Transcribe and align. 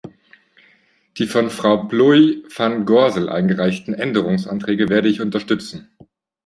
Die 1.19 1.27
von 1.27 1.51
Frau 1.51 1.83
Plooij-Van 1.83 2.85
Gorsel 2.87 3.29
eingereichten 3.29 3.93
Änderungsanträge 3.93 4.89
werde 4.89 5.09
ich 5.09 5.21
unterstützen. 5.21 5.91